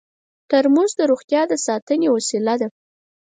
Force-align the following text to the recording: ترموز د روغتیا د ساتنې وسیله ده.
ترموز 0.49 0.91
د 0.99 1.01
روغتیا 1.11 1.41
د 1.51 1.53
ساتنې 1.65 2.07
وسیله 2.15 2.53
ده. 2.61 2.67